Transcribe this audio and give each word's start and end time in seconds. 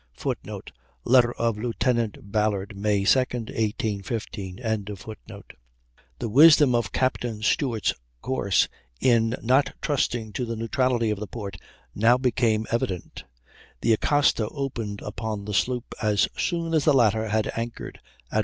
[Footnote: 0.15 0.71
Letter 1.03 1.31
of 1.33 1.59
Lieutenant 1.59 2.31
Ballard. 2.31 2.75
May 2.75 3.05
2, 3.05 3.19
1815.] 3.19 4.55
The 6.17 6.27
wisdom 6.27 6.73
of 6.73 6.91
Captain 6.91 7.43
Stewart's 7.43 7.93
course 8.19 8.67
in 8.99 9.35
not 9.43 9.75
trusting 9.79 10.33
to 10.33 10.45
the 10.47 10.55
neutrality 10.55 11.11
of 11.11 11.19
the 11.19 11.27
port, 11.27 11.57
now 11.93 12.17
became 12.17 12.65
evident. 12.71 13.25
The 13.81 13.93
Acasta 13.93 14.47
opened 14.49 15.01
upon 15.01 15.45
the 15.45 15.53
sloop 15.53 15.93
as 16.01 16.27
soon 16.35 16.73
as 16.73 16.83
the 16.85 16.95
latter 16.95 17.27
had 17.27 17.51
anchored, 17.55 17.99
at 18.31 18.37
4. 18.37 18.39